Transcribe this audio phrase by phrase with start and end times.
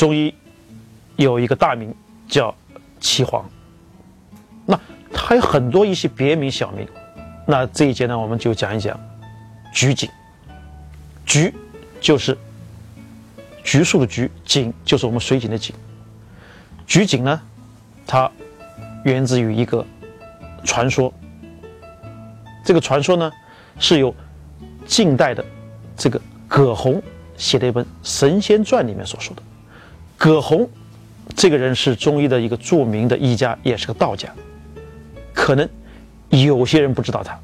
[0.00, 0.34] 中医
[1.16, 1.94] 有一个大名
[2.26, 2.56] 叫
[3.00, 3.44] 岐黄，
[4.64, 4.80] 那
[5.12, 6.88] 还有很多一些别名小名。
[7.46, 8.98] 那这一节呢，我们就讲一讲
[9.74, 10.08] 橘锦。
[11.26, 11.54] 橘
[12.00, 12.34] 就是
[13.62, 15.76] 橘树的橘，锦就是我们水井的井。
[16.86, 17.38] 橘锦呢，
[18.06, 18.32] 它
[19.04, 19.84] 源自于一个
[20.64, 21.12] 传说。
[22.64, 23.30] 这个传说呢，
[23.78, 24.14] 是由
[24.86, 25.44] 近代的
[25.94, 27.02] 这个葛洪
[27.36, 29.42] 写的一本《神仙传》里面所说的。
[30.20, 30.68] 葛洪
[31.34, 34.28] 这个人是中医的一个著名的医家，也是个道家。
[35.32, 35.66] 可能
[36.28, 37.38] 有些人不知道他，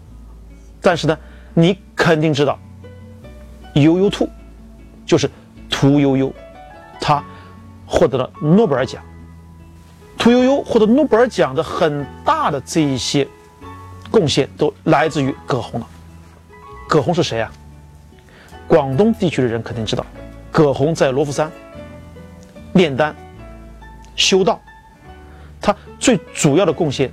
[0.82, 1.18] 但是呢，
[1.54, 2.58] 你肯定知道。
[3.72, 4.28] 悠悠兔
[5.06, 5.30] 就是
[5.70, 6.30] 屠呦呦，
[7.00, 7.24] 他
[7.86, 9.02] 获得了诺贝尔奖。
[10.18, 13.26] 屠呦呦获得诺贝尔奖的很大的这一些
[14.10, 15.86] 贡献都来自于葛洪了。
[16.86, 17.50] 葛洪是谁啊？
[18.68, 20.04] 广东地区的人肯定知道，
[20.52, 21.50] 葛洪在罗浮山
[22.76, 23.12] 炼丹
[24.14, 24.60] 修道，
[25.60, 27.12] 他最主要的贡献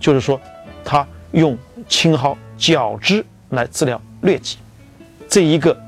[0.00, 0.40] 就是说，
[0.84, 1.56] 他用
[1.88, 4.56] 青蒿角质来治疗疟疾，
[5.28, 5.80] 这一个。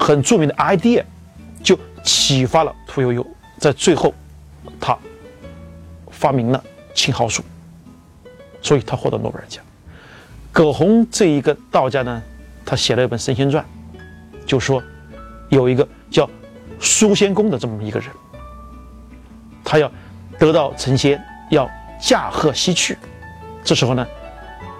[0.00, 1.02] 很著名的 idea，
[1.60, 3.26] 就启发了屠呦呦，
[3.58, 4.14] 在最后，
[4.78, 4.96] 他
[6.08, 7.42] 发明了青蒿素，
[8.62, 9.60] 所以他获得诺贝尔奖。
[10.52, 12.22] 葛洪这一个道家呢，
[12.64, 13.64] 他写了一本《神仙传》，
[14.46, 14.80] 就说
[15.48, 16.30] 有一个叫
[16.78, 18.08] 苏仙公的这么一个人，
[19.70, 19.92] 他要
[20.38, 21.68] 得到成仙，要
[22.00, 22.96] 驾鹤西去。
[23.62, 24.06] 这时候呢，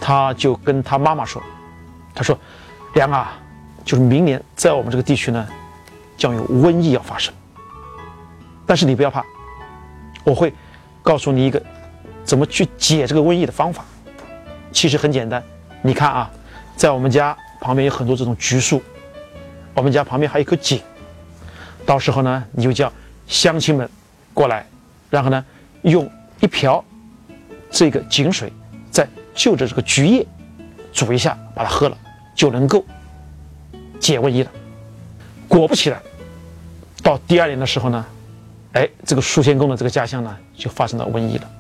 [0.01, 1.43] 他就跟他妈妈说
[2.15, 2.37] ：“他说，
[2.95, 3.39] 娘啊。”
[3.85, 5.49] 就是明年在我们这个地区呢，
[6.19, 7.33] 将有瘟疫要发生。
[8.67, 9.25] 但是你不要怕，
[10.25, 10.53] 我会
[11.03, 11.63] 告诉你一个
[12.23, 13.83] 怎么去解这个瘟疫的方法。
[14.73, 15.43] 其实很简单，
[15.81, 16.31] 你看啊，
[16.77, 18.83] 在我们家旁边有很多这种橘树，
[19.73, 20.83] 我们家旁边还有一口井。
[21.87, 22.93] 到时候呢，你就叫
[23.27, 23.89] 乡亲们
[24.35, 24.67] 过来，
[25.11, 25.45] 然后呢，
[25.83, 26.85] 用一瓢
[27.71, 28.53] 这个井水，
[28.91, 30.27] 再就着这个菊叶
[30.93, 31.97] 煮一下，把它喝了，
[32.35, 32.85] 就能够。
[34.01, 34.51] 解瘟疫了，
[35.49, 36.01] 果不其然，
[37.03, 38.07] 到第二年的时候呢，
[38.73, 41.51] 哎，这个苏仙公的这个家乡呢就发生了瘟疫了，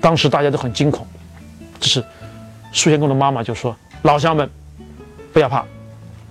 [0.00, 1.06] 当时大家都很惊恐，
[1.78, 2.02] 这是
[2.72, 4.50] 苏仙公的妈妈就说：“老乡们，
[5.34, 5.66] 不要怕，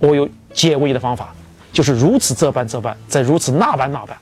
[0.00, 1.32] 我有解瘟疫的方法，
[1.72, 4.18] 就是如此这般这般，再如此那般那般，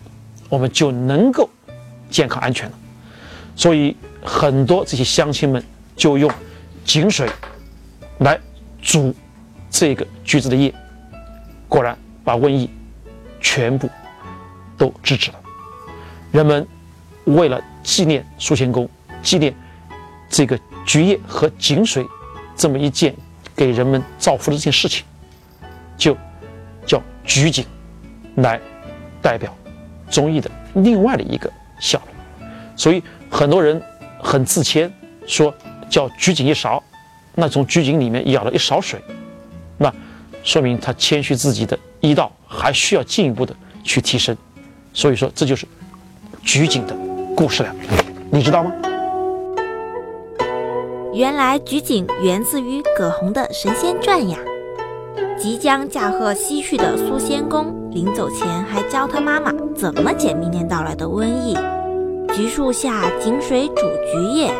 [0.50, 1.48] 我们就能够
[2.14, 2.78] 健康安全了。”
[3.56, 5.62] 所以很多这些乡亲们
[5.97, 6.30] 就用
[6.84, 7.28] 井水
[8.19, 8.38] 来
[8.80, 9.12] 煮
[9.69, 10.72] 这个橘子的叶。
[11.69, 12.70] 果然把瘟疫
[13.41, 13.91] 全部
[14.78, 15.41] 都制止了。
[16.30, 16.66] 人们
[17.25, 18.88] 为了纪念苏仙公，
[19.22, 19.52] 纪念
[20.28, 22.06] 这个菊叶和井水
[22.54, 23.12] 这么一件
[23.56, 25.04] 给人们造福的这件事情，
[25.96, 26.16] 就
[26.86, 27.64] 叫橘井
[28.36, 28.60] 来
[29.20, 29.52] 代表
[30.10, 31.50] 中医的另外的一个
[31.84, 32.00] 笑。
[32.76, 33.80] 所以很多人
[34.18, 34.92] 很自谦
[35.26, 35.54] 说
[35.88, 36.82] 叫菊井一勺，
[37.34, 39.00] 那从菊井里面舀了一勺水，
[39.76, 39.92] 那。
[40.42, 44.36] 说明他谦虚自己的医道还需要进一步的去提升，
[44.92, 45.66] 所以说这就是
[46.42, 46.94] 菊景的
[47.34, 47.74] 故事了，
[48.30, 48.70] 你知道吗？
[51.14, 54.36] 原来菊景源自于葛洪的《神仙传》呀。
[55.38, 61.56] 即将驾鹤西去的苏仙公，临走前还教他妈妈怎么解明年到来的瘟疫。
[62.34, 63.82] 橘树下井水煮
[64.12, 64.53] 菊叶，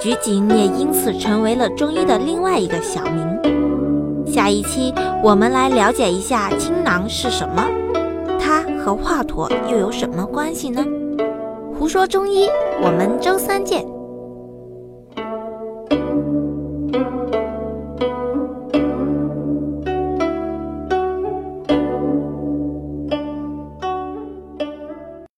[0.00, 4.26] 菊井也因此成为了中医的另外一个小名。
[4.26, 7.64] 下一期我们来了解一下青囊是什么，
[8.40, 10.84] 它和华佗又有什么关系呢？
[11.78, 12.48] 胡说中医，
[12.82, 13.86] 我们周三见。